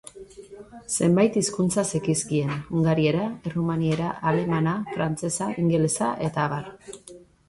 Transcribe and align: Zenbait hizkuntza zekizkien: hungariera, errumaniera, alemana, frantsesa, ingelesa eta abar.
Zenbait 0.93 1.35
hizkuntza 1.41 1.83
zekizkien: 1.99 2.53
hungariera, 2.77 3.27
errumaniera, 3.49 4.07
alemana, 4.31 4.73
frantsesa, 4.95 5.51
ingelesa 5.65 6.09
eta 6.29 6.47
abar. 6.51 6.71